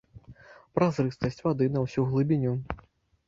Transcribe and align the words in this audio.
Празрыстасць 0.77 1.37
вады 1.47 1.69
на 1.75 1.79
ўсю 1.85 2.05
глыбіню. 2.13 2.53